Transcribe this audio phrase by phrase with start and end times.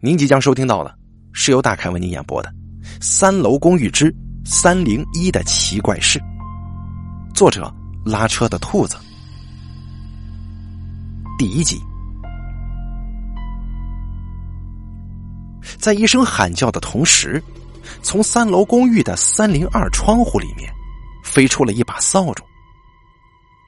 [0.00, 0.96] 您即将收听到的
[1.32, 2.48] 是由大凯为您演播的
[3.00, 6.20] 《三楼公寓之三零一的奇怪事》，
[7.34, 7.74] 作者
[8.04, 8.96] 拉车的兔子，
[11.36, 11.80] 第一集。
[15.78, 17.42] 在一声喊叫的同时，
[18.00, 20.72] 从三楼公寓的三零二窗户里面
[21.24, 22.44] 飞出了一把扫帚，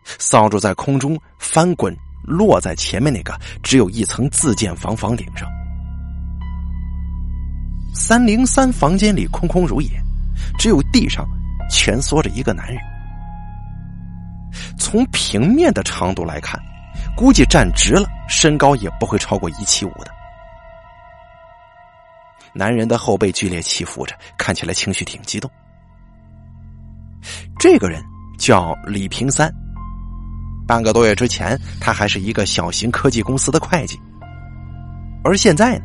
[0.05, 1.93] 扫帚在空中翻滚，
[2.23, 5.49] 落在前面那个只有一层自建房房顶上。
[7.93, 9.91] 三零三房间里空空如也，
[10.59, 11.27] 只有地上
[11.71, 12.79] 蜷缩着一个男人。
[14.79, 16.61] 从平面的长度来看，
[17.17, 20.11] 估计站直了，身高也不会超过一七五的。
[22.53, 25.49] 男人的后背剧烈起伏着，看起来情绪挺激动。
[27.59, 28.03] 这个人
[28.39, 29.53] 叫李平三，
[30.67, 34.01] 半个多月之前，他还是一个小型科技公司的会计，
[35.23, 35.85] 而现在呢，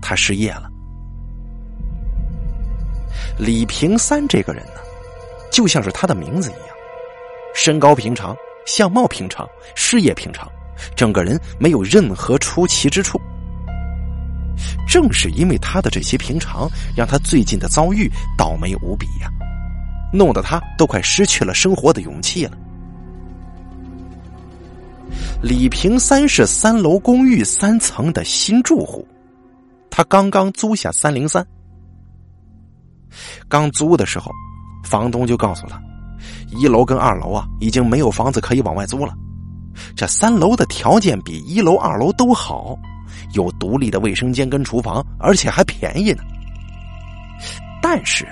[0.00, 0.71] 他失业了。
[3.38, 4.80] 李平三这个人呢，
[5.50, 6.76] 就像是他的名字一样，
[7.54, 10.50] 身高平常，相貌平常，事业平常，
[10.94, 13.20] 整个人没有任何出奇之处。
[14.86, 19.28] 正是因为他的这些平常，让他最近的遭遇倒霉无比呀，
[20.12, 22.56] 弄得他都快失去了生活的勇气了。
[25.42, 29.06] 李平三是三楼公寓三层的新住户，
[29.90, 31.44] 他刚刚租下三零三。
[33.48, 34.30] 刚租的时候，
[34.84, 35.80] 房东就告诉他，
[36.48, 39.14] 一楼跟二楼啊已经没有房子可以往外租了，
[39.96, 42.76] 这三楼的条件比一楼、二楼都好，
[43.34, 46.22] 有独立的卫生间跟厨房，而且还便宜呢。
[47.82, 48.26] 但是，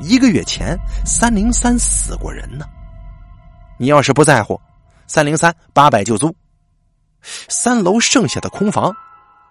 [0.00, 2.64] 一个月前三零三死过人呢。
[3.78, 4.60] 你要是不在乎，
[5.08, 6.32] 三零三八百就租，
[7.48, 8.94] 三楼剩下的空房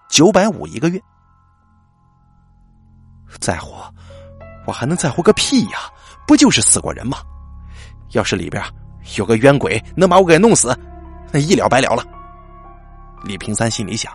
[0.10, 1.02] 九百五一个月，
[3.40, 3.74] 在乎。
[4.66, 5.80] 我还能在乎个屁呀！
[6.28, 7.18] 不就是死过人吗？
[8.12, 8.64] 要是里边
[9.18, 10.78] 有个冤鬼能把我给弄死，
[11.32, 12.06] 那一了百了了。
[13.24, 14.14] 李平三心里想。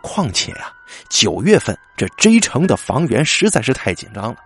[0.00, 0.70] 况且呀，
[1.08, 4.36] 九月份这 J 城的房源实在是太紧张了。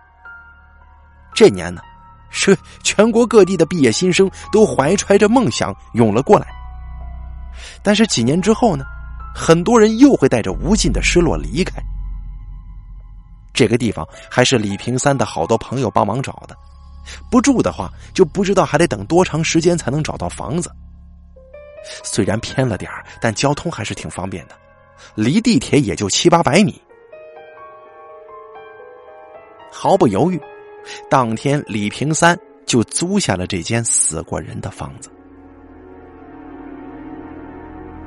[1.33, 1.81] 这年呢，
[2.29, 6.47] 是全国各地的毕业新生都怀揣着梦想涌了过来。
[7.83, 8.83] 但是几年之后呢，
[9.35, 11.81] 很多人又会带着无尽的失落离开。
[13.53, 16.55] 这个地方还是李平三的好多朋友帮忙找的，
[17.29, 20.71] 不住的话就不知道还得等多长时间才能找到房子。
[22.03, 24.55] 虽然偏了点但交通还是挺方便的，
[25.15, 26.79] 离地铁也就七八百米。
[29.71, 30.39] 毫不犹豫，
[31.09, 32.37] 当天李平三
[32.67, 35.09] 就租下了这间死过人的房子。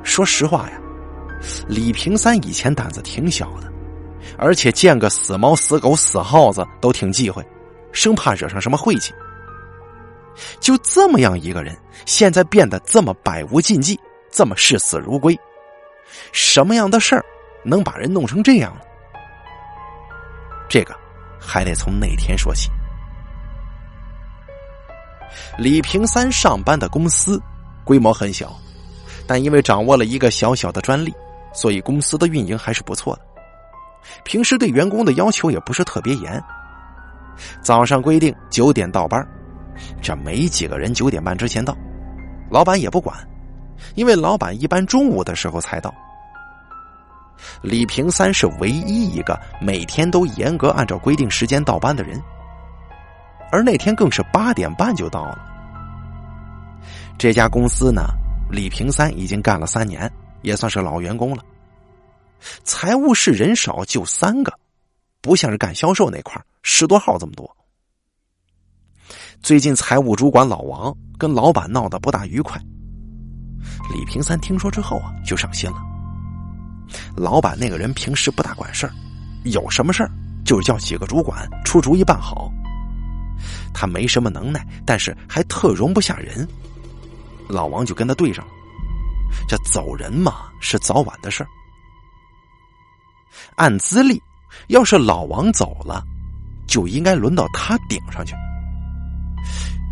[0.03, 0.79] 说实话呀，
[1.67, 3.74] 李平三以前胆子挺小的。
[4.37, 7.45] 而且见个死猫、死狗、死耗子都挺忌讳，
[7.91, 9.13] 生怕惹上什么晦气。
[10.59, 13.99] 就这么样一个人，现在变得这么百无禁忌，
[14.29, 15.37] 这么视死如归，
[16.31, 17.23] 什么样的事儿
[17.63, 18.81] 能把人弄成这样呢？
[20.67, 20.93] 这个
[21.39, 22.69] 还得从那天说起。
[25.57, 27.41] 李平三上班的公司
[27.85, 28.53] 规模很小，
[29.25, 31.13] 但因为掌握了一个小小的专利，
[31.53, 33.21] 所以公司的运营还是不错的。
[34.23, 36.43] 平时对员工的要求也不是特别严。
[37.61, 39.25] 早上规定九点到班，
[40.01, 41.75] 这没几个人九点半之前到，
[42.49, 43.17] 老板也不管，
[43.95, 45.93] 因为老板一般中午的时候才到。
[47.61, 52.21] 李平三是唯一一个每天都严格按照规定时间到班的人，
[53.51, 55.37] 而那天更是八点半就到了。
[57.17, 58.03] 这家公司呢，
[58.49, 60.09] 李平三已经干了三年，
[60.41, 61.43] 也算是老员工了。
[62.63, 64.53] 财务室人少，就三个，
[65.21, 67.49] 不像是干销售那块十多号这么多。
[69.41, 72.59] 最近财务主管老王跟老板闹得不大愉快，
[73.93, 75.77] 李平三听说之后啊，就上心了。
[77.15, 78.93] 老板那个人平时不大管事儿，
[79.43, 80.11] 有什么事儿
[80.43, 82.51] 就是叫几个主管出主意办好。
[83.73, 86.47] 他没什么能耐，但是还特容不下人，
[87.49, 88.51] 老王就跟他对上了。
[89.47, 91.49] 这走人嘛，是早晚的事儿。
[93.55, 94.21] 按资历，
[94.67, 96.03] 要是老王走了，
[96.67, 98.35] 就应该轮到他顶上去。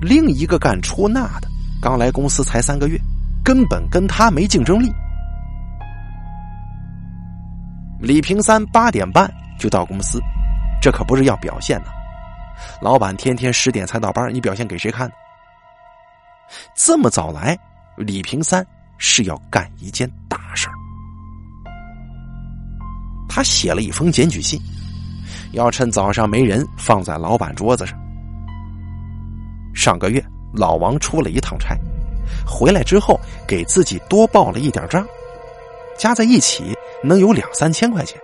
[0.01, 1.47] 另一个干出纳的，
[1.81, 2.99] 刚来公司才三个月，
[3.43, 4.91] 根本跟他没竞争力。
[7.99, 10.19] 李平三八点半就到公司，
[10.81, 11.87] 这可不是要表现呢。
[12.81, 15.09] 老板天天十点才到班，你表现给谁看？
[16.75, 17.57] 这么早来，
[17.95, 18.65] 李平三
[18.97, 20.09] 是要干一件
[23.35, 24.61] 他写了一封检举信，
[25.53, 27.97] 要趁早上没人放在老板桌子上。
[29.73, 31.75] 上个月老王出了一趟差，
[32.45, 35.03] 回来之后给自己多报了一点账，
[35.97, 38.21] 加在一起能有两三千块钱。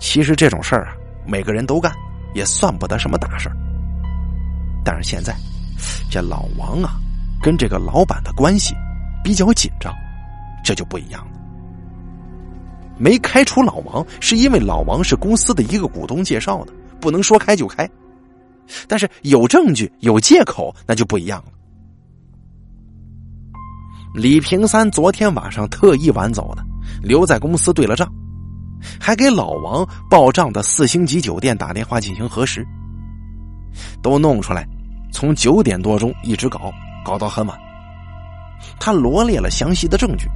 [0.00, 1.92] 其实这种事儿啊，每个人都干，
[2.34, 3.56] 也算不得什么大事儿。
[4.84, 5.32] 但是现在，
[6.10, 6.96] 这老王啊，
[7.40, 8.74] 跟这个老板的关系
[9.22, 9.94] 比较紧张，
[10.64, 11.35] 这就不一样了。
[12.98, 17.88] 没开除老王，是因为老王是公司的一个股东介绍的，不能说开就开。
[18.88, 21.52] 但是有证据、有借口，那就不一样了。
[24.14, 26.64] 李平三昨天晚上特意晚走的，
[27.02, 28.10] 留在公司对了账，
[28.98, 32.66] 还给老王报账的四星级酒店打电话进行核实，
[34.02, 34.66] 都弄出来，
[35.12, 36.72] 从九点多钟一直搞，
[37.04, 37.56] 搞到很晚。
[38.80, 40.26] 他罗列了详细的证据。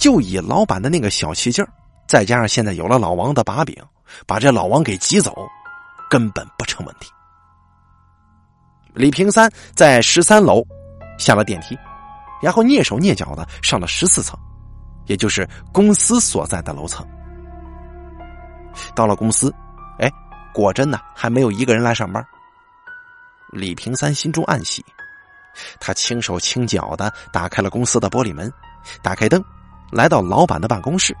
[0.00, 1.70] 就以老板的那个小气劲儿，
[2.08, 3.76] 再加上现在有了老王的把柄，
[4.26, 5.46] 把这老王给挤走，
[6.08, 7.10] 根本不成问题。
[8.94, 10.64] 李平三在十三楼
[11.18, 11.78] 下了电梯，
[12.42, 14.36] 然后蹑手蹑脚的上了十四层，
[15.04, 17.06] 也就是公司所在的楼层。
[18.94, 19.54] 到了公司，
[19.98, 20.10] 哎，
[20.54, 22.26] 果真呢还没有一个人来上班。
[23.52, 24.82] 李平三心中暗喜，
[25.78, 28.50] 他轻手轻脚的打开了公司的玻璃门，
[29.02, 29.44] 打开灯。
[29.90, 31.16] 来到老板的办公室，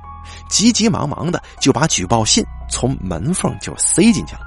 [0.48, 4.42] 急急忙忙的就把举报信从门缝就塞进去了。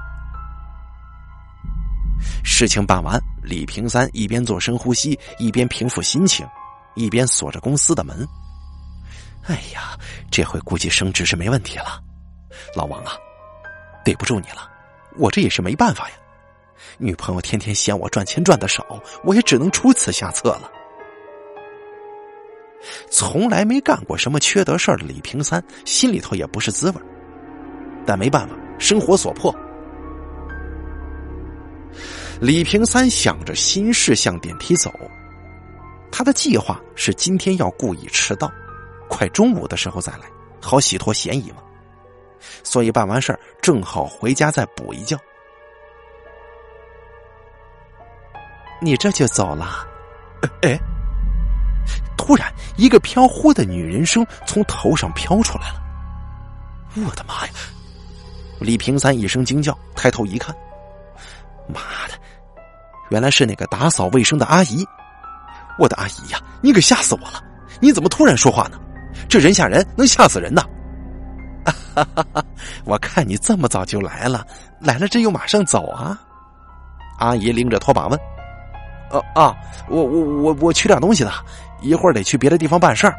[2.42, 6.46] 事情办完，李平三一边做深呼吸，一边平复心情，
[6.94, 8.26] 一边锁着公司的门。
[9.46, 9.98] 哎呀，
[10.30, 12.00] 这回估计升职是没问题了。
[12.74, 13.12] 老王啊，
[14.04, 14.70] 对不住你了，
[15.16, 16.14] 我这也是没办法呀。
[16.96, 18.86] 女朋友天天嫌我赚钱赚的少，
[19.24, 20.70] 我也只能出此下策了。
[23.10, 26.96] 从来没干过什么缺德事儿的李平三心里头也不是滋味
[28.06, 29.54] 但没办法，生活所迫。
[32.40, 34.92] 李平三想着心事向电梯走，
[36.12, 38.52] 他的计划是今天要故意迟到，
[39.08, 40.24] 快中午的时候再来，
[40.60, 41.62] 好洗脱嫌疑嘛。
[42.62, 45.16] 所以办完事儿正好回家再补一觉。
[48.82, 49.86] 你这就走了？
[50.60, 50.78] 哎。
[52.16, 55.82] 突然，一个飘忽的女人声从头上飘出来了。
[57.06, 57.52] 我的妈呀！
[58.60, 60.54] 李平三一声惊叫，抬头一看，
[61.66, 62.14] 妈的，
[63.10, 64.86] 原来是那个打扫卫生的阿姨！
[65.78, 67.42] 我的阿姨呀，你可吓死我了！
[67.80, 68.78] 你怎么突然说话呢？
[69.28, 70.62] 这人吓人，能吓死人呐！
[71.94, 72.44] 哈哈！
[72.84, 74.46] 我看你这么早就来了，
[74.78, 76.20] 来了这又马上走啊？
[77.18, 78.18] 阿姨拎着拖把问
[79.10, 79.56] ：“呃啊，
[79.88, 81.32] 我我我我取点东西的。”
[81.84, 83.14] 一会儿得去别的地方办事儿。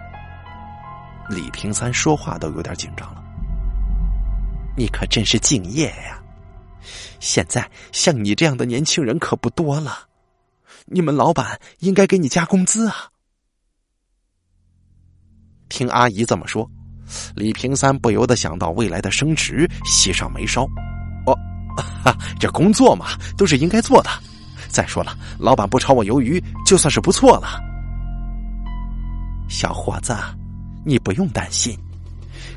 [1.29, 3.23] 李平三说话都有点紧张了。
[4.75, 6.21] 你可真是敬业呀！
[7.19, 9.99] 现在像你这样的年轻人可不多了，
[10.85, 13.09] 你们老板应该给你加工资啊！
[15.69, 16.69] 听阿姨这么说，
[17.35, 20.63] 李平三不由得想到未来的升职，喜上眉梢。
[21.25, 21.35] 哦，
[22.39, 24.09] 这工作嘛，都是应该做的。
[24.67, 27.59] 再说了，老板不炒我鱿鱼，就算是不错了。
[29.47, 30.15] 小伙子，
[30.83, 31.77] 你不用担心，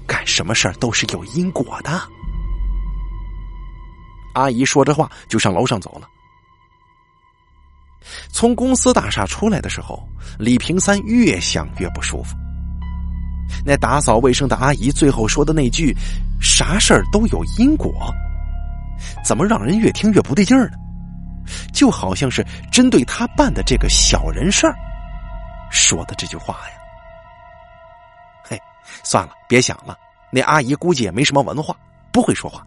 [0.07, 2.01] 干什么事儿都是有因果的。
[4.35, 6.09] 阿姨说着话就上楼上走了。
[8.31, 10.03] 从公司大厦出来的时候，
[10.39, 12.37] 李平三越想越不舒服。
[13.65, 15.95] 那打扫卫生的阿姨最后说的那句
[16.41, 17.93] “啥事儿都有因果”，
[19.25, 20.77] 怎么让人越听越不对劲儿呢？
[21.73, 24.77] 就好像是针对他办的这个小人事儿
[25.71, 26.78] 说的这句话呀。
[29.05, 29.97] 算了，别想了。
[30.31, 31.77] 那阿姨估计也没什么文化，
[32.13, 32.67] 不会说话。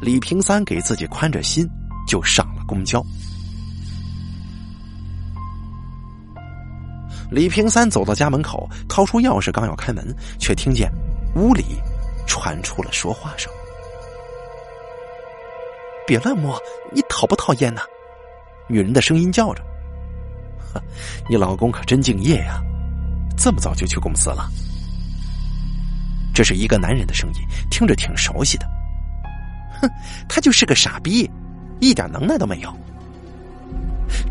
[0.00, 1.68] 李平三给自己宽着心，
[2.06, 3.02] 就上了公交。
[7.30, 10.92] 李平三走到家门口，掏出钥匙，刚要开门，却听见
[11.34, 11.64] 屋里
[12.26, 13.50] 传出了说话声
[16.06, 16.60] ：“别乱摸，
[16.92, 17.80] 你讨不讨厌呢？”
[18.68, 19.62] 女人的声音叫着
[21.30, 22.62] ：“你老公可真敬业呀！”
[23.42, 24.48] 这么早就去公司了，
[26.32, 27.40] 这是一个男人的声音，
[27.72, 28.64] 听着挺熟悉的。
[29.80, 29.90] 哼，
[30.28, 31.28] 他就是个傻逼，
[31.80, 32.72] 一点能耐都没有。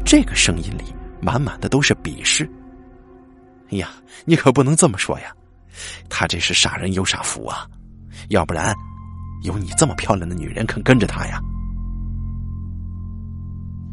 [0.05, 2.49] 这个声音里满满的都是鄙视。
[3.71, 3.89] 哎呀，
[4.23, 5.35] 你可不能这么说呀！
[6.07, 7.67] 他这是傻人有傻福啊，
[8.29, 8.73] 要不然
[9.43, 11.37] 有你这么漂亮的女人肯跟着他呀。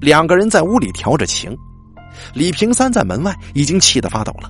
[0.01, 1.59] 两个人在屋里调着情，
[2.35, 4.49] 李平三在门外已经气得发抖了。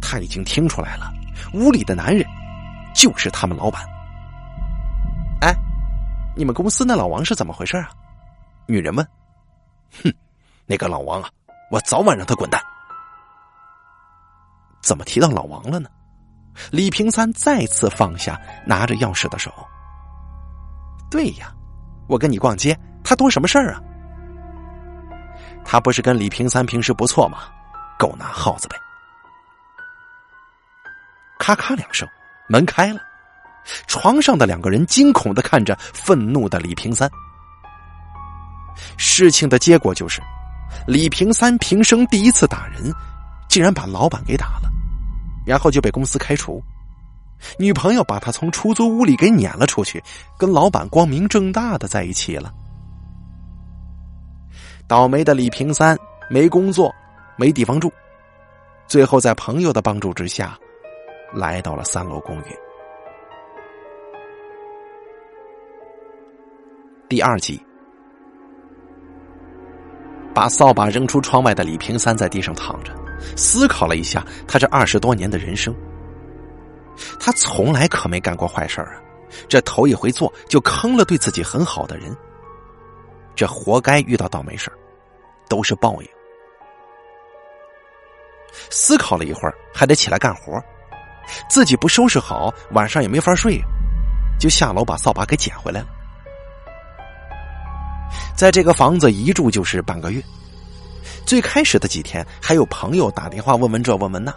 [0.00, 1.12] 他已经听出来了，
[1.52, 2.26] 屋里的男人
[2.94, 3.82] 就是他们老板。
[5.40, 5.54] 哎，
[6.36, 7.90] 你们公司那老王是怎么回事啊？
[8.66, 9.06] 女人问。
[10.02, 10.12] 哼，
[10.66, 11.30] 那个老王啊，
[11.70, 12.60] 我早晚让他滚蛋。
[14.82, 15.88] 怎么提到老王了呢？
[16.70, 19.52] 李平三再次放下拿着钥匙的手。
[21.10, 21.52] 对呀，
[22.08, 23.82] 我跟你逛街，他多什么事儿啊？
[25.64, 27.38] 他不是跟李平三平时不错吗？
[27.98, 28.76] 狗拿耗子呗！
[31.40, 32.06] 咔咔两声，
[32.50, 33.00] 门开了，
[33.86, 37.10] 床上的两个人惊恐的看着愤怒的李平三。
[38.98, 40.20] 事情的结果就是，
[40.86, 42.92] 李平三平生第一次打人，
[43.48, 44.70] 竟然把老板给打了，
[45.46, 46.62] 然后就被公司开除。
[47.58, 50.02] 女朋友把他从出租屋里给撵了出去，
[50.38, 52.52] 跟老板光明正大的在一起了。
[54.86, 55.96] 倒霉的李平三
[56.28, 56.94] 没工作，
[57.36, 57.90] 没地方住，
[58.86, 60.58] 最后在朋友的帮助之下，
[61.32, 62.58] 来到了三楼公寓。
[67.08, 67.60] 第二集，
[70.32, 72.92] 把扫把扔出窗外的李平三在地上躺着，
[73.36, 75.74] 思考了一下他这二十多年的人生。
[77.18, 79.02] 他从来可没干过坏事啊，
[79.48, 82.16] 这头一回做就坑了对自己很好的人，
[83.34, 84.70] 这活该遇到倒霉事
[85.48, 86.08] 都是报应。
[88.68, 90.62] 思考了一会儿，还得起来干活，
[91.48, 93.60] 自己不收拾好，晚上也没法睡，
[94.38, 95.86] 就下楼把扫把给捡回来了。
[98.34, 100.22] 在这个房子一住就是半个月，
[101.24, 104.32] 最开始的几天还有朋友打电话问问这问问那。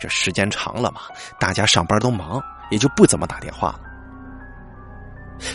[0.00, 1.00] 这时间长了嘛，
[1.40, 2.40] 大家上班都忙，
[2.70, 3.80] 也就不怎么打电话了。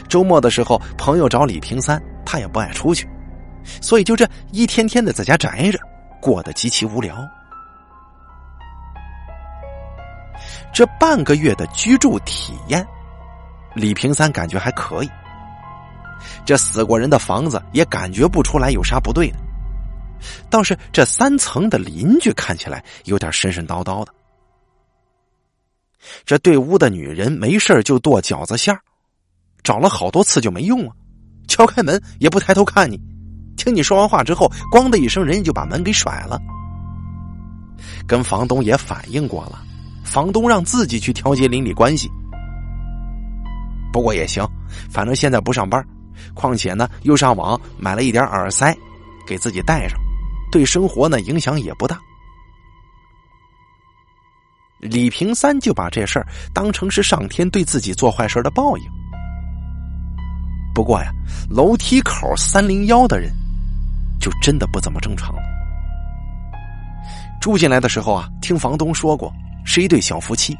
[0.09, 3.07] 周末的时候，朋友找李平三，他也不爱出去，
[3.81, 5.79] 所以就这一天天的在家宅着，
[6.21, 7.15] 过得极其无聊。
[10.73, 12.85] 这半个月的居住体验，
[13.75, 15.09] 李平三感觉还可以。
[16.45, 19.37] 这死过人的房子也感觉不出来有啥不对的，
[20.49, 24.13] 倒是这三层的邻居看起来有点神神叨叨的。
[26.25, 28.77] 这对屋的女人没事就剁饺子馅，
[29.63, 30.95] 找了好多次就没用啊！
[31.47, 32.99] 敲开门也不抬头看你，
[33.55, 36.39] 听你说完话之后，咣的一声，人家就把门给甩了。
[38.07, 39.61] 跟房东也反映过了，
[40.13, 42.07] 房东让自己去调节邻里关系。
[43.91, 44.47] 不过也行，
[44.87, 45.83] 反正现在不上班，
[46.35, 48.77] 况且呢又上网买了一点耳塞，
[49.25, 49.99] 给自己戴上，
[50.51, 51.99] 对生活呢影响也不大。
[54.81, 58.83] 李平三就把这事儿当成是上天对自己做坏事的报应。
[60.75, 61.11] 不过呀，
[61.49, 63.31] 楼梯口三零幺的人，
[64.19, 65.41] 就真的不怎么正常了。
[67.41, 70.57] 住进来的时候啊，听房东说过是一对小夫妻，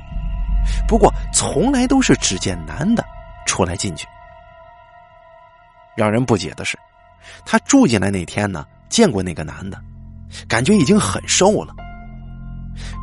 [0.88, 3.04] 不过从来都是只见男的
[3.46, 4.08] 出来进去。
[5.96, 6.78] 让人不解的是，
[7.46, 9.80] 他住进来那天呢，见过那个男的，
[10.48, 11.74] 感觉已经很瘦了。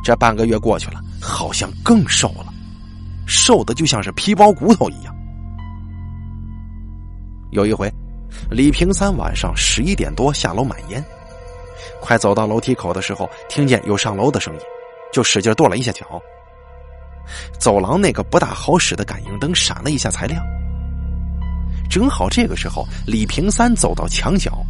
[0.03, 2.53] 这半个月过去了，好像更瘦了，
[3.25, 5.15] 瘦的就像是皮包骨头一样。
[7.51, 7.89] 有一回，
[8.49, 11.03] 李平三晚上十一点多下楼买烟，
[12.01, 14.59] 快走到楼梯口的时候，听见有上楼的声音，
[15.11, 16.05] 就使劲跺了一下脚。
[17.59, 20.43] 走廊那个不大好使的感应灯闪了一下才亮。
[21.89, 24.65] 正好这个时候，李平三走到墙角，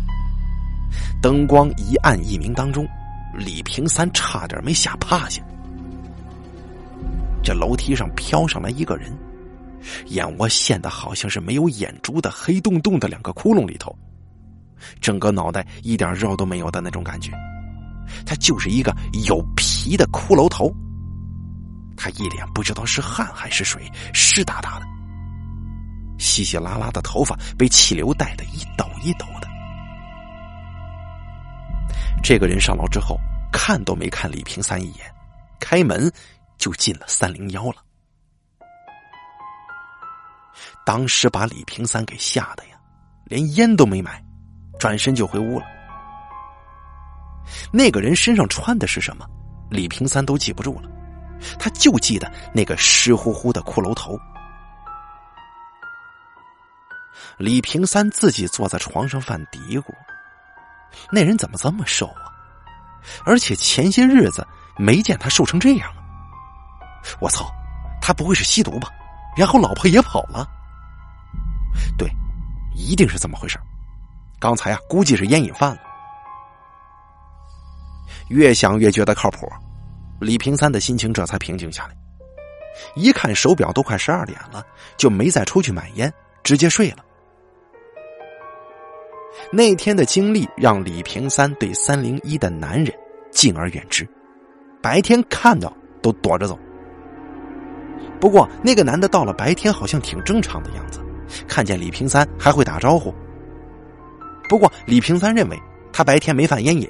[1.21, 2.87] 灯光一暗一明当中。
[3.33, 5.41] 李平三差点没吓趴下。
[7.41, 9.09] 这楼梯上飘上来一个人，
[10.07, 13.95] 眼窝陷的好像是没有眼珠的黑洞洞的两个窟窿里头，
[14.99, 17.31] 整个脑袋一点肉都没有的那种感觉。
[18.25, 18.93] 他就是一个
[19.25, 20.71] 有皮皮的骷髅头。
[21.97, 24.85] 他一脸不知道是汗还是水，湿哒哒的，
[26.19, 29.47] 稀稀拉拉的头发被气流带的一抖一抖的。
[32.23, 33.19] 这个人上楼之后，
[33.51, 35.11] 看都没看李平三一眼，
[35.59, 36.11] 开门
[36.59, 37.77] 就进了三零幺了。
[40.85, 42.77] 当时把李平三给吓得呀，
[43.25, 44.23] 连烟都没买，
[44.79, 45.65] 转身就回屋了。
[47.73, 49.27] 那个人身上穿的是什么，
[49.71, 50.89] 李平三都记不住了，
[51.57, 54.19] 他就记得那个湿乎乎的骷髅头。
[57.37, 59.85] 李平三自己坐在床上犯嘀咕。
[61.09, 62.27] 那人怎么这么瘦啊？
[63.25, 64.45] 而且前些日子
[64.77, 65.95] 没见他瘦成这样啊！
[67.21, 67.49] 我操，
[68.01, 68.89] 他不会是吸毒吧？
[69.37, 70.45] 然后老婆也跑了？
[71.97, 72.11] 对，
[72.75, 73.57] 一定是这么回事
[74.37, 75.81] 刚才啊，估计是烟瘾犯了。
[78.31, 79.45] 越想越觉得靠谱，
[80.21, 81.95] 李平三的心情这才平静下来。
[82.95, 86.11] 一看手表都快十二点了，就没再出去买烟，
[86.41, 86.97] 直接睡了。
[89.51, 92.93] 那天的经历让李平三对三零一的男人
[93.31, 94.07] 敬而远之，
[94.81, 95.71] 白天看到
[96.01, 96.57] 都躲着走。
[98.19, 101.01] 不过那个男的到了白天好像挺正常的样子，
[101.49, 103.13] 看见李平三还会打招呼。
[104.47, 105.59] 不过李平三认为
[105.91, 106.87] 他白天没犯烟瘾，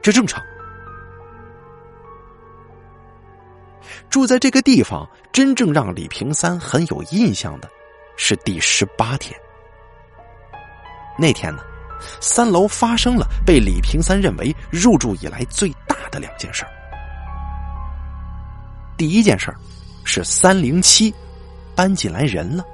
[0.00, 0.42] 这正常。
[4.08, 7.68] 住在这个地方，真正让李平三很有印象的，
[8.16, 9.38] 是第十八天。
[11.18, 11.62] 那天呢，
[12.20, 16.70] 三楼发生了被李平三认为入住以来最大的两件事儿
[18.96, 19.56] 第一件事儿
[20.04, 21.14] 是三零七
[21.74, 22.64] 搬进来人了，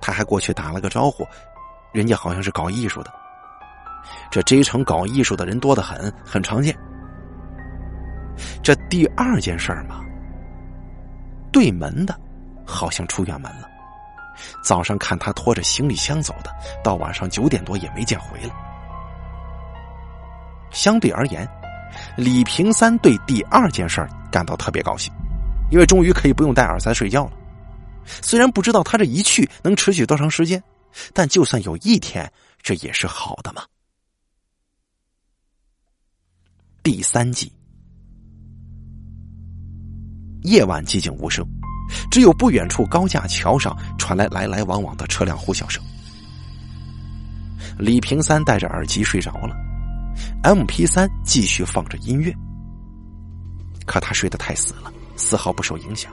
[0.00, 1.26] 他还过去打了个招呼，
[1.92, 3.12] 人家好像是搞艺术的。
[4.30, 6.76] 这 J 城搞艺术的人多得很，很常见。
[8.62, 10.00] 这第二件事儿嘛。
[11.54, 12.20] 对门的，
[12.66, 13.70] 好像出远门了。
[14.64, 16.50] 早上看他拖着行李箱走的，
[16.82, 18.50] 到晚上九点多也没见回来。
[20.72, 21.48] 相对而言，
[22.16, 25.12] 李平三对第二件事感到特别高兴，
[25.70, 27.32] 因为终于可以不用戴耳塞睡觉了。
[28.04, 30.60] 虽然不知道他这一去能持续多长时间，
[31.12, 32.28] 但就算有一天，
[32.60, 33.62] 这也是好的嘛。
[36.82, 37.52] 第三集。
[40.44, 41.44] 夜晚寂静无声，
[42.10, 45.82] 只有不远处高架桥上传来来来往往的车辆呼啸声。
[47.78, 49.56] 李平三戴着耳机睡着了
[50.42, 52.32] ，M P 三继续放着音乐，
[53.86, 56.12] 可他睡得太死了，丝毫不受影响。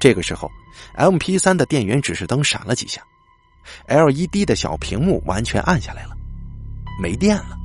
[0.00, 0.50] 这个时候
[0.94, 3.00] ，M P 三的电源指示灯闪了几下
[3.86, 6.16] ，L E D 的小屏幕完全暗下来了，
[7.00, 7.56] 没电了。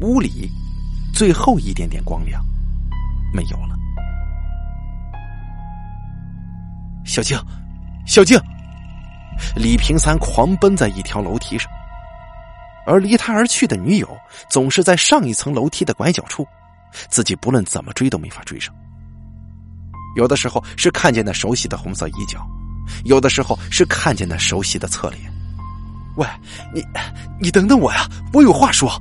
[0.00, 0.50] 屋里。
[1.22, 2.44] 最后一点点光亮，
[3.32, 3.78] 没有了。
[7.04, 7.38] 小静，
[8.04, 8.36] 小静，
[9.54, 11.70] 李平三狂奔在一条楼梯上，
[12.88, 14.18] 而离他而去的女友
[14.50, 16.44] 总是在上一层楼梯的拐角处，
[17.08, 18.74] 自己不论怎么追都没法追上。
[20.16, 22.44] 有的时候是看见那熟悉的红色衣角，
[23.04, 25.32] 有的时候是看见那熟悉的侧脸。
[26.16, 26.26] 喂，
[26.74, 26.84] 你，
[27.40, 29.00] 你等等我呀，我有话说。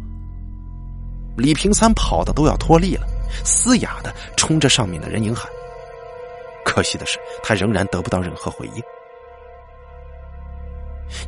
[1.38, 3.08] 李平三跑的都要脱力了，
[3.44, 5.50] 嘶哑的冲着上面的人影喊。
[6.63, 8.84] 可惜的是，他仍然得不到任何回应。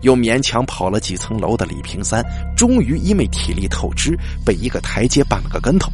[0.01, 2.23] 又勉强跑了几层楼的李平三，
[2.55, 5.91] 终于因为体力透支，被一个台阶绊了个跟头，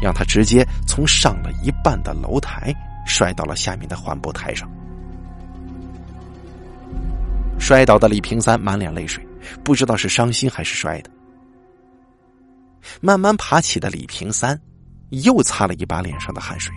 [0.00, 2.72] 让他直接从上了一半的楼台
[3.06, 4.70] 摔到了下面的缓步台上。
[7.58, 9.26] 摔倒的李平三满脸泪水，
[9.64, 11.10] 不知道是伤心还是摔的。
[13.00, 14.60] 慢慢爬起的李平三，
[15.10, 16.74] 又擦了一把脸上的汗水。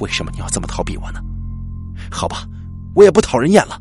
[0.00, 1.20] 为什么你要这么逃避我呢？
[2.10, 2.46] 好吧，
[2.94, 3.78] 我也不讨人厌了。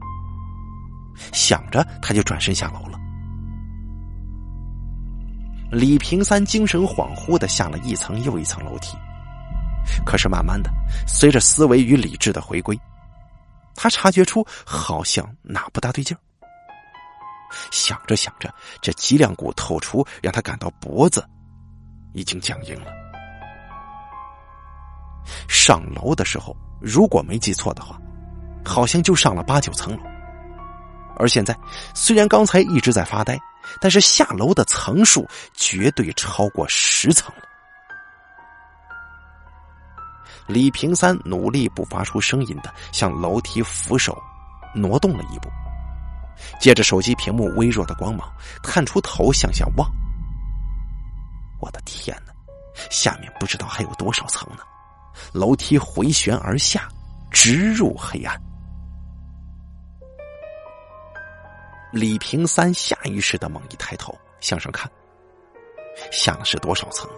[1.32, 3.00] 想着，他就转身下楼了。
[5.72, 8.98] 李平三精神恍惚的下了一层又一层楼梯，
[10.06, 10.70] 可是慢慢的，
[11.08, 12.78] 随着思维与理智的回归，
[13.76, 16.20] 他察觉出好像哪不大对劲儿。
[17.72, 21.26] 想着想着，这脊梁骨透出，让他感到脖子
[22.14, 22.92] 已经僵硬了。
[25.48, 28.00] 上楼的时候，如果没记错的话，
[28.66, 30.04] 好像就上了八九层楼。
[31.18, 31.56] 而现在，
[31.94, 33.40] 虽然刚才一直在发呆，
[33.80, 37.44] 但是下楼的层数绝对超过十层了。
[40.48, 44.20] 李平三努力不发出声音的向楼梯扶手
[44.74, 45.50] 挪动了一步。
[46.60, 48.32] 借着手机屏幕微弱的光芒，
[48.64, 49.90] 探出头向下望。
[51.60, 52.34] 我的天哪，
[52.90, 54.64] 下面不知道还有多少层呢！
[55.34, 56.88] 楼梯回旋而下，
[57.30, 58.42] 直入黑暗。
[61.92, 64.90] 李平三下意识的猛一抬头向上看，
[66.12, 67.18] 下了是多少层啊？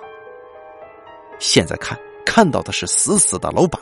[1.39, 3.79] 现在看看到的是死死的楼板，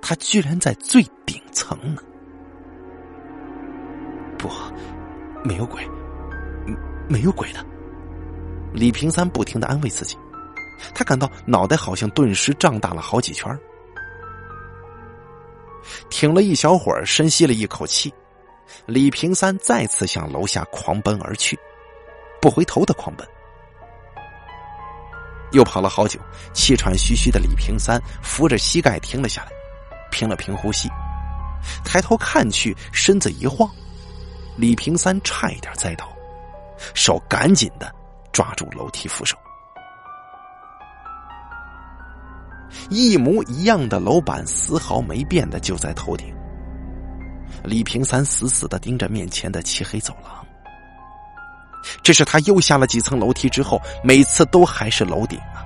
[0.00, 2.00] 他居然在最顶层呢！
[4.42, 4.50] 不，
[5.44, 5.88] 没有鬼，
[7.08, 7.64] 没有鬼的。
[8.72, 10.16] 李平三不停的安慰自己，
[10.92, 13.56] 他感到脑袋好像顿时胀大了好几圈。
[16.10, 18.12] 挺了一小会儿，深吸了一口气，
[18.84, 21.56] 李平三再次向楼下狂奔而去，
[22.40, 23.24] 不回头的狂奔。
[25.52, 26.18] 又跑了好久，
[26.52, 29.52] 气喘吁吁的李平三扶着膝盖停了下来，
[30.10, 30.88] 平了平呼吸，
[31.84, 33.70] 抬头看去，身子一晃。
[34.56, 36.12] 李平三差一点栽倒，
[36.94, 37.92] 手赶紧的
[38.32, 39.36] 抓住楼梯扶手。
[42.88, 46.34] 一模一样的楼板丝毫没变的就在头顶。
[47.64, 50.44] 李平三死死的盯着面前的漆黑走廊，
[52.02, 55.64] 这是他又下了几层楼梯之后，每次都还是楼顶啊！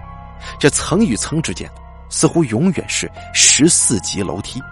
[0.61, 1.71] 这层与层之间
[2.11, 4.63] 似乎永远是十四级楼梯，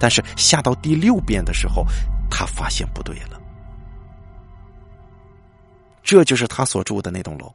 [0.00, 1.84] 但是下到第六遍的时候，
[2.34, 3.38] 他发现不对了，
[6.02, 7.54] 这就是他所住的那栋楼。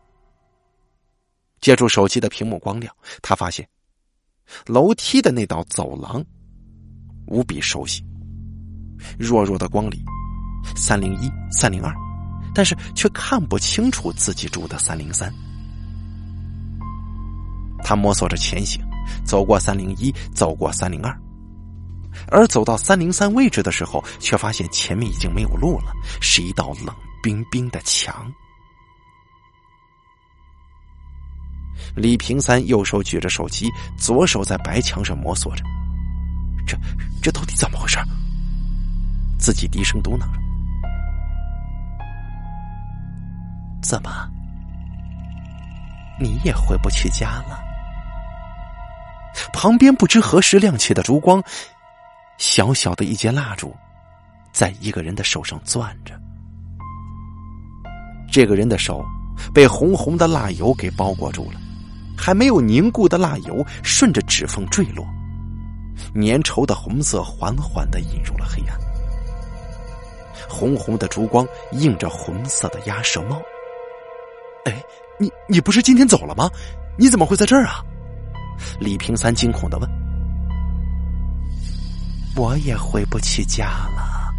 [1.59, 3.67] 借助手机的屏幕光亮，他发现
[4.67, 6.23] 楼梯的那道走廊
[7.25, 8.05] 无比熟悉。
[9.17, 10.05] 弱弱的光里，
[10.75, 11.91] 三零一、三零二，
[12.53, 15.33] 但是却看不清楚自己住的三零三。
[17.83, 18.79] 他摸索着前行，
[19.25, 21.19] 走过三零一，走过三零二，
[22.29, 25.91] 而走到三零三位置的时候，却发现前面已经没有路了，
[26.21, 28.31] 是一道冷冰冰的墙。
[31.95, 35.63] 李平三右手举着手机，左手在白墙上摸索着，
[36.65, 36.77] 这
[37.21, 37.97] 这到底怎么回事？
[39.39, 40.39] 自己低声嘟囔着
[43.81, 44.09] ：“怎么，
[46.19, 47.63] 你也回不去家了？”
[49.53, 51.41] 旁边不知何时亮起的烛光，
[52.37, 53.75] 小小的一截蜡烛，
[54.51, 56.13] 在一个人的手上攥着。
[58.31, 59.03] 这个人的手
[59.53, 61.59] 被红红的蜡油给包裹住了，
[62.17, 65.05] 还没有凝固的蜡油顺着指缝坠落，
[66.13, 68.77] 粘稠的红色缓缓的引入了黑暗。
[70.47, 73.41] 红红的烛光映着红色的鸭舌帽。
[74.65, 74.83] 哎，
[75.19, 76.49] 你你不是今天走了吗？
[76.97, 77.83] 你怎么会在这儿啊？
[78.79, 80.06] 李平三惊恐的问。
[82.37, 84.31] 我也回不去家了。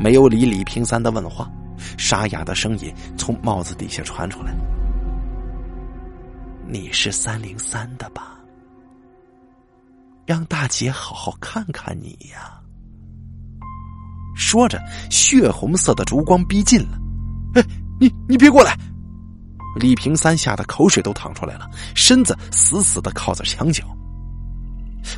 [0.00, 1.50] 没有理李平三的问话，
[1.98, 4.54] 沙哑的声音从帽子底下传出来
[6.68, 8.38] ：“你是三零三的吧？
[10.24, 12.60] 让大姐好好看看你呀。”
[14.36, 14.80] 说着，
[15.10, 16.96] 血红色的烛光逼近了。
[17.54, 17.64] 哎，
[17.98, 18.78] 你你别过来！
[19.80, 23.84] 李平三吓得口水都淌出来了，身子死死的靠在墙角。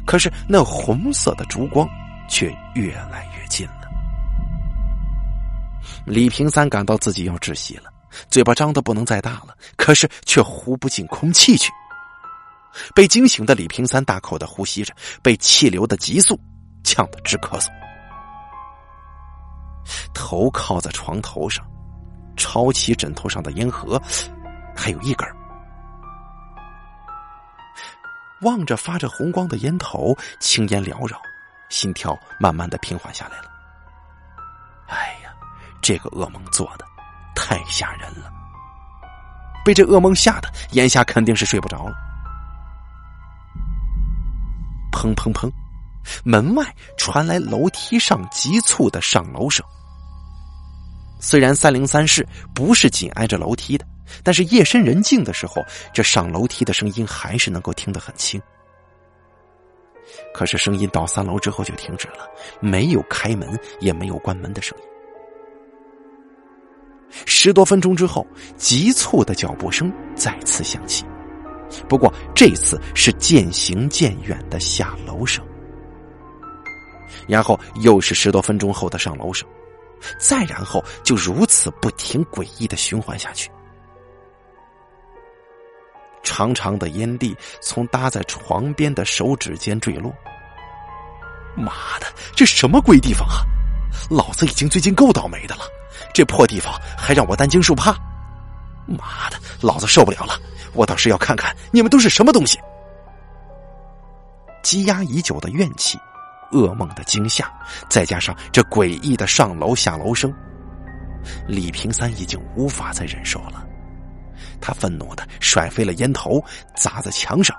[0.07, 1.89] 可是那红色的烛光
[2.29, 3.89] 却越来越近了。
[6.07, 7.93] 李平三感到自己要窒息了，
[8.31, 11.71] 嘴巴张的不能再大了，可是却呼不进空气去。
[12.95, 16.39] 被惊醒的李平三大口的呼吸着，被气流的急速
[16.85, 17.69] 呛得直咳嗽。
[20.15, 21.67] 头靠在床头上，
[22.37, 24.01] 抄起枕头上的烟盒，
[24.77, 25.27] 还有一根
[28.43, 31.21] 望着发着红光的烟头，青烟缭绕，
[31.69, 33.45] 心跳慢慢的平缓下来了。
[34.89, 35.31] 哎呀，
[35.81, 36.85] 这个噩梦做的
[37.35, 38.33] 太吓人了！
[39.65, 41.95] 被这噩梦吓得，眼下肯定是睡不着了。
[44.91, 45.51] 砰砰砰，
[46.25, 46.65] 门外
[46.97, 49.65] 传来楼梯上急促的上楼声。
[51.21, 53.87] 虽然三零三室不是紧挨着楼梯的，
[54.23, 58.41] 但是夜深人静的时候，这上楼梯的声音还是能够听得很清。
[60.35, 62.29] 可是声音到三楼之后就停止了，
[62.61, 64.85] 没有开门也没有关门的声音。
[67.27, 71.05] 十多分钟之后，急促的脚步声再次响起，
[71.89, 75.45] 不过这次是渐行渐远的下楼声，
[77.29, 79.49] 然后又是十多分钟后的上楼声。
[80.19, 83.51] 再然后，就如此不停、诡异的循环下去。
[86.31, 90.15] 长长的烟蒂从搭在床边的手指间坠落。
[91.57, 93.43] 妈的，这什么鬼地方啊！
[94.09, 95.63] 老子已经最近够倒霉的了，
[96.15, 97.93] 这破地方还让我担惊受怕。
[98.87, 100.39] 妈的，老子受不了了！
[100.73, 102.61] 我倒是要看看你们都是什么东西。
[104.63, 105.99] 积压已久的怨气。
[106.53, 107.53] 噩梦的惊吓，
[107.89, 110.33] 再加上这诡异的上楼下楼声，
[111.47, 113.65] 李平三已经无法再忍受了。
[114.61, 116.43] 他愤怒的甩飞了烟头，
[116.77, 117.57] 砸在墙上，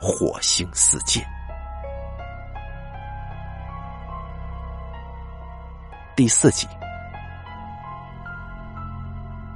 [0.00, 1.24] 火星四溅。
[6.16, 6.66] 第四集，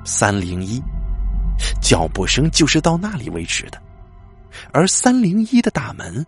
[0.04, 0.82] 三零一，
[1.82, 3.82] 脚步声就是到那里为止的，
[4.72, 6.24] 而三零一的大门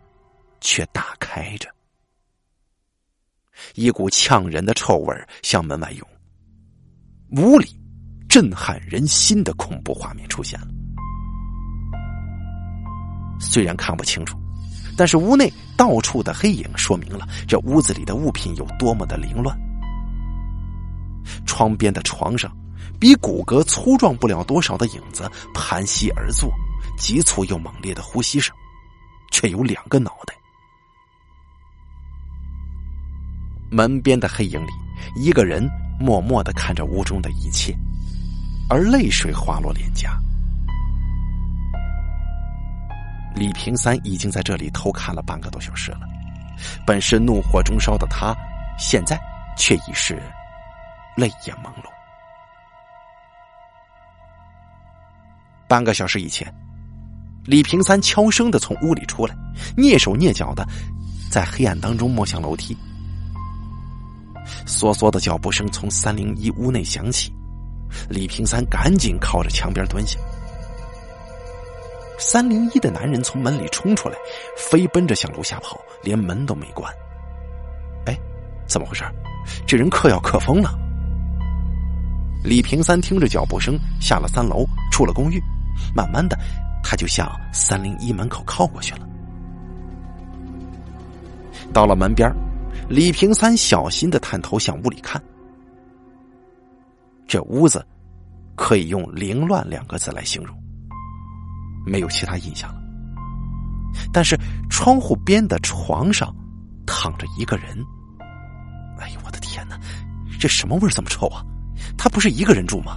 [0.61, 1.71] 却打开着。
[3.75, 6.07] 一股呛人的臭味向门外涌，
[7.31, 7.81] 屋里
[8.37, 10.67] 震撼人心的恐怖画面出现了。
[13.41, 14.39] 虽然看不清楚，
[14.95, 19.59] 但是屋内到处的黑影说明了这屋子里的物品有多么的凌乱。
[21.47, 22.55] 窗边的床上，
[23.01, 26.53] 比骨骼粗壮不了多少的影子盘膝而坐，
[26.99, 28.55] 急促又猛烈的呼吸声，
[29.31, 30.35] 却有两个脑袋。
[33.71, 34.73] 门边的黑影里，
[35.17, 35.67] 一个人
[35.99, 37.75] 默默的看着屋中的一切，
[38.69, 40.17] 而泪水滑落脸颊。
[43.35, 46.01] 李平三已经在这里偷看了半个多小时了，
[46.87, 48.35] 本是怒火中烧的他，
[48.79, 49.21] 现在
[49.57, 50.15] 却已是
[51.17, 51.91] 泪眼朦胧。
[55.69, 56.51] 半个小时以前，
[57.45, 59.37] 李平三悄声的从屋里出来，
[59.77, 60.67] 蹑手蹑脚的
[61.31, 62.77] 在黑暗当中摸向楼梯。
[64.65, 67.33] 嗦嗦的脚步声从三零一屋内响起，
[68.09, 70.19] 李平三赶紧靠着墙边蹲下。
[72.19, 74.17] 三零一的男人从门里冲出来，
[74.57, 76.91] 飞奔着向楼下跑，连门都没关。
[78.07, 78.19] 哎，
[78.67, 79.05] 怎么回事？
[79.67, 80.77] 这人嗑药嗑疯了。
[82.43, 85.39] 李平三听着脚步声下了三楼，出了公寓，
[85.95, 86.39] 慢慢的，
[86.83, 89.01] 他就向三零一门口靠过去了。
[91.73, 92.33] 到了门边，
[92.89, 95.21] 李平三小心的探头向屋里看，
[97.27, 97.85] 这屋子
[98.55, 100.57] 可以用“凌乱”两个字来形容。
[101.87, 102.81] 没有其他印象了，
[104.13, 104.37] 但是
[104.69, 106.35] 窗户边的床上
[106.87, 107.79] 躺着一个人。
[108.99, 109.79] 哎呦，我的天哪，
[110.41, 111.45] 这什么味儿这么臭啊？
[111.97, 112.97] 他不是一个人住吗？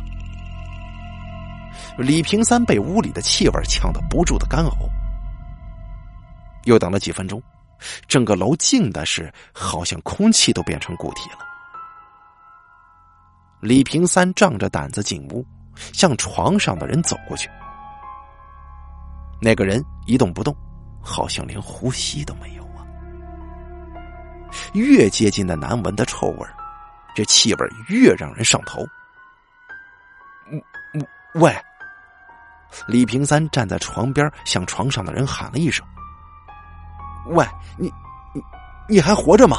[1.98, 4.90] 李平三被屋里的气味呛得不住的干呕。
[6.66, 7.42] 又等了几分钟，
[8.08, 11.40] 整个楼静的是好像空气都变成固体了。
[13.62, 15.46] 李平三仗着胆子进屋，
[15.76, 17.50] 向床上的人走过去。
[19.42, 20.56] 那个人一动不动，
[21.02, 22.88] 好像连呼吸都没有啊！
[24.74, 26.48] 越接近那难闻的臭味
[27.16, 28.86] 这气味越让人上头。
[31.36, 31.54] 喂！
[32.88, 35.86] 李平三站在床边，向床上的人喊了一声
[37.28, 37.46] ：“喂，
[37.78, 37.92] 你
[38.34, 38.42] 你
[38.88, 39.58] 你还活着吗？”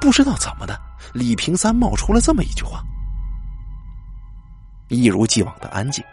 [0.00, 0.78] 不知道怎么的，
[1.12, 2.82] 李平三冒出了这么一句话，
[4.88, 6.04] 一如既往的安静，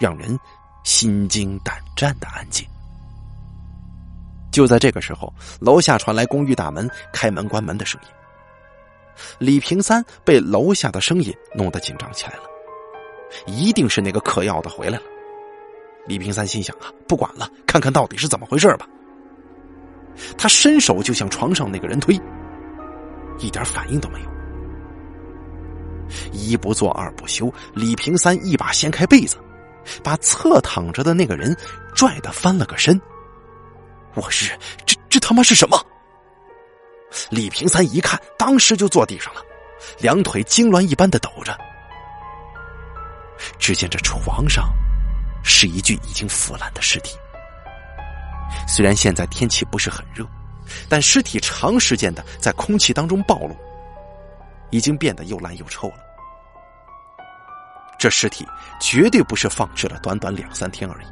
[0.00, 0.38] 让人。
[0.84, 2.66] 心惊胆战的安静。
[4.50, 8.08] 就在这个时候，楼下传来公寓大门开门关门的声音。
[9.38, 12.42] 李平三被楼下的声音弄得紧张起来了，
[13.46, 15.04] 一定是那个嗑药的回来了。
[16.08, 18.88] 李平三心想啊，不管了，看看到底是怎么回事吧。
[20.36, 22.20] 他伸手就向床上那个人推，
[23.42, 24.30] 一点反应都没有。
[26.32, 29.36] 一不做二不休，李平三一把掀开被子。
[30.00, 31.56] 把侧躺着的那个人
[31.92, 33.00] 拽的翻了个身。
[34.14, 35.76] 我日，这这他妈是什么？
[37.30, 39.42] 李平三一看，当时就坐地上了，
[39.98, 41.58] 两腿痉挛一般的抖着。
[43.58, 44.72] 只见这床上
[45.42, 47.16] 是一具已经腐烂的尸体。
[48.68, 50.24] 虽然现在天气不是很热，
[50.88, 53.56] 但尸体长时间的在空气当中暴露，
[54.70, 55.96] 已经变得又烂又臭了。
[57.98, 58.46] 这尸体
[58.80, 61.06] 绝对不是放置了短短两三天而已。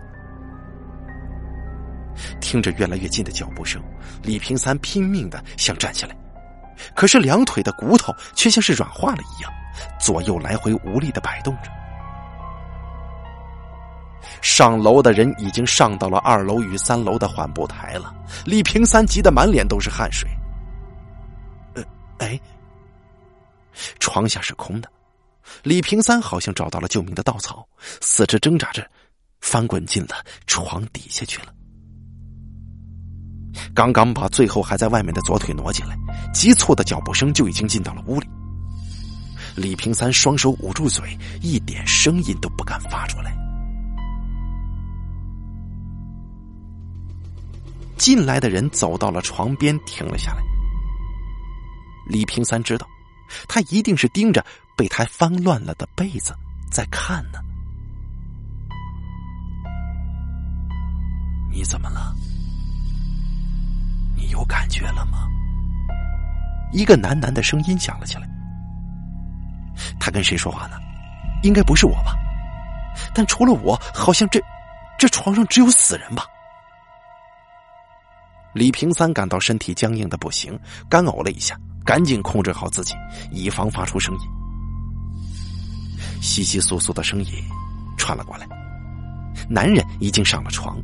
[2.40, 3.82] 听着越来越近的脚步声，
[4.22, 6.16] 李平三拼命的想站起来，
[6.94, 9.52] 可是两腿的骨头却像是软化了一样，
[10.00, 11.70] 左右来回无力的摆动着。
[14.42, 20.28] 上楼的人已经上到了二楼与三楼的缓步台了，李平三急得满脸都是汗水。
[21.74, 21.82] 呃，
[22.18, 22.40] 哎，
[23.98, 24.90] 床下是空的。
[25.62, 27.66] 李平三好像找到了救命的稻草，
[28.00, 28.88] 四肢挣扎着，
[29.40, 30.14] 翻滚进了
[30.46, 31.52] 床底下去了。
[33.74, 35.96] 刚刚把最后还在外面的左腿挪进来，
[36.32, 38.28] 急促的脚步声就已经进到了屋里。
[39.56, 43.36] 李平三双手捂住嘴，一点声音都不敢发出来。
[48.00, 50.42] 进来的人走到了床边，停了下来。
[52.06, 52.86] 李平三知道，
[53.46, 54.42] 他一定是盯着。
[54.76, 56.34] 被他翻乱了的被子
[56.70, 57.38] 在看呢，
[61.52, 62.16] 你怎么了？
[64.16, 65.28] 你有感觉了吗？
[66.72, 68.26] 一个喃喃的声音响了起来。
[69.98, 70.78] 他跟谁说话呢？
[71.42, 72.16] 应该不是我吧？
[73.12, 74.40] 但除了我，好像这
[74.98, 76.24] 这床上只有死人吧？
[78.52, 80.58] 李平三感到身体僵硬的不行，
[80.88, 82.94] 干呕了一下，赶紧控制好自己，
[83.30, 84.20] 以防发出声音。
[86.20, 87.32] 窸窸窣窣的声音
[87.96, 88.46] 传了过来，
[89.48, 90.76] 男人已经上了床，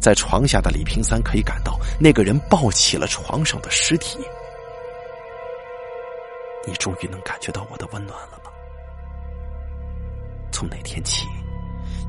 [0.00, 4.18] 在床下的李平三可以感到那个人抱起了床上的尸体。
[6.64, 8.50] 你终于能感觉到我的温暖了吧？
[10.52, 11.26] 从那天起，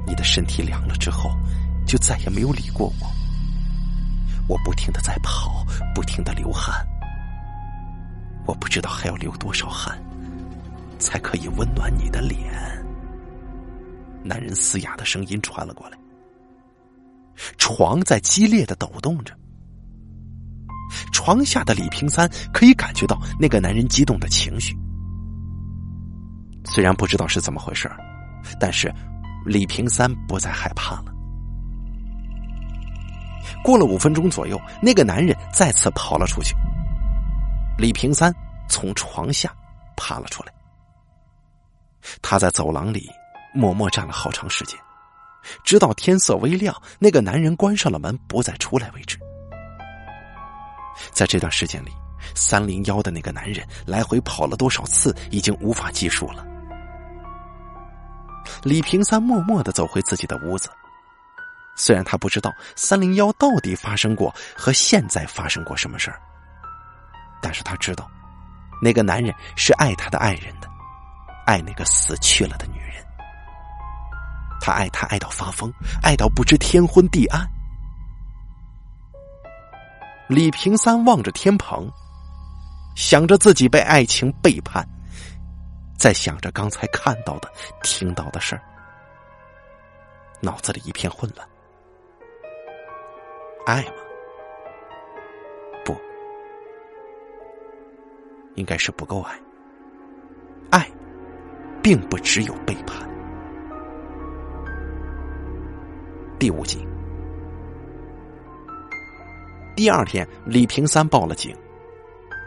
[0.05, 1.31] 你的身体凉了之后，
[1.87, 3.22] 就再也没有理过我。
[4.47, 6.85] 我不停的在跑，不停的流汗。
[8.45, 9.97] 我不知道还要流多少汗，
[10.99, 12.51] 才可以温暖你的脸。
[14.23, 15.97] 男人嘶哑的声音传了过来，
[17.57, 19.33] 床在激烈的抖动着。
[21.11, 24.77] 床下的李平三可以感觉到那个男人激动的情绪。
[26.65, 27.89] 虽然不知道是怎么回事，
[28.59, 28.93] 但是
[29.45, 31.12] 李平三不再害怕了。
[33.63, 36.55] 过了五分钟左右，那个男人再次跑了出去。
[37.77, 38.33] 李平三
[38.69, 39.53] 从床下
[39.95, 40.53] 爬了出来，
[42.21, 43.09] 他在走廊里
[43.53, 44.77] 默默站了好长时间，
[45.63, 49.17] 直到天色微亮，那个男人关上了门，不再出来为止。
[51.11, 51.91] 在这段时间里，
[52.35, 56.45] 三零幺的那个男人来回跑了多少次，已经无法计数了。
[58.61, 60.69] 李平三默默的走回自己的屋子，
[61.75, 66.19] 虽然他不知道三零幺到底发生过和现在发生过什么事儿，
[67.41, 68.09] 但是他知道，
[68.81, 70.69] 那个男人是爱他的爱人的，
[71.45, 73.03] 爱那个死去了的女人，
[74.61, 77.45] 他爱她爱到发疯，爱到不知天昏地暗。
[80.29, 81.91] 李平三望着天棚，
[82.95, 84.87] 想着自己被爱情背叛，
[85.97, 87.51] 在想着刚才看到的、
[87.83, 88.61] 听到的事儿，
[90.39, 91.47] 脑子里一片混乱。
[93.65, 93.93] 爱吗？
[95.85, 95.95] 不，
[98.55, 99.39] 应该是不够爱。
[100.69, 100.89] 爱，
[101.81, 103.09] 并不只有背叛。
[106.37, 106.85] 第五集。
[109.75, 111.55] 第二天，李平三报了警，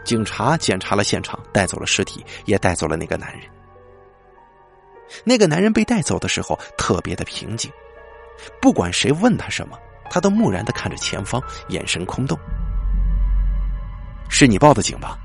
[0.05, 3.41] 警察检查了现场，带走了尸体，也带走了那个男人。
[5.23, 7.71] 那个男人被带走的时候特别的平静，
[8.61, 9.77] 不管谁问他什么，
[10.09, 12.37] 他都木然的看着前方，眼神空洞。
[14.29, 15.17] 是你报的警吧？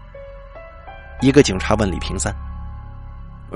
[1.21, 2.35] 一个警察问李平三：“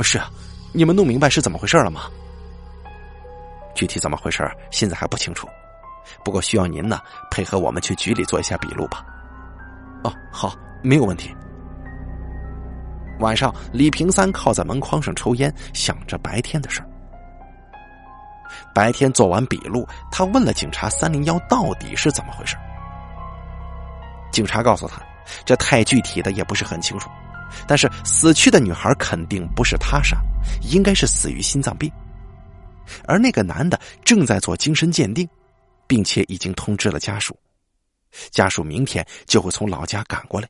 [0.03, 0.31] 是啊，
[0.73, 2.03] 你们弄明白是怎么回事了吗？”
[3.75, 5.49] 具体怎么回事，现在还不清楚。
[6.25, 9.05] 不过需要您呢，配合我们去局里做一下笔录吧。
[10.05, 11.35] 哦，好，没有问题。
[13.19, 16.89] 晚上，李平三靠在门框上抽烟，想着白天的事儿。
[18.75, 22.57] 白天做完笔录，他问了警察三零幺到底是怎么回事。
[24.33, 25.01] 警察告诉他，
[25.45, 27.09] 这太具体的也不是很清楚，
[27.67, 30.17] 但是死去的女孩肯定不是他杀，
[30.63, 31.91] 应该是死于心脏病，
[33.07, 35.29] 而那个男的正在做精神鉴定。
[35.89, 37.39] 并且已经通知了家属，
[38.33, 40.49] 家属明天就会从老家赶过来。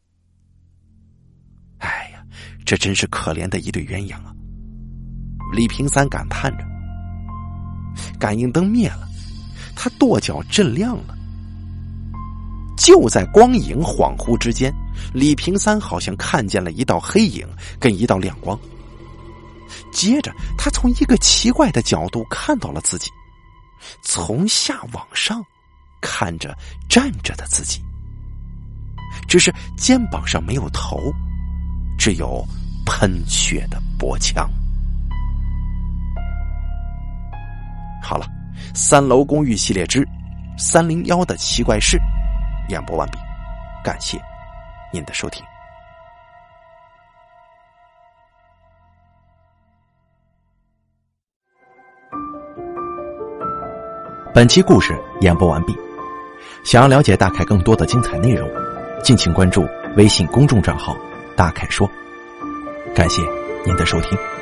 [1.76, 2.24] 哎呀，
[2.64, 4.32] 这真是可怜的一对鸳鸯啊！
[5.52, 6.64] 李平三感叹着。
[8.18, 9.08] 感应灯灭了，
[9.74, 11.14] 他跺脚震亮了。
[12.76, 14.72] 就在光影恍惚之间，
[15.14, 17.46] 李平三好像看见了一道黑影
[17.80, 18.58] 跟一道亮光。
[19.90, 23.10] 接着，他从一个奇怪的角度看到了自己。
[24.02, 25.44] 从下往上
[26.00, 26.56] 看着
[26.88, 27.80] 站着的自己，
[29.28, 31.12] 只是肩膀上没有头，
[31.98, 32.44] 只有
[32.84, 34.50] 喷血的脖腔。
[38.06, 38.26] 好了，
[38.72, 40.06] 三楼公寓系列之
[40.56, 41.98] 三零幺的奇怪事
[42.68, 43.18] 演播完毕，
[43.82, 44.16] 感谢
[44.92, 45.44] 您的收听。
[54.32, 55.76] 本期故事演播完毕。
[56.64, 58.48] 想要了解大凯更多的精彩内容，
[59.02, 59.66] 敬请关注
[59.96, 60.96] 微信公众账号
[61.36, 61.90] “大凯说”。
[62.94, 63.20] 感谢
[63.64, 64.35] 您的收听。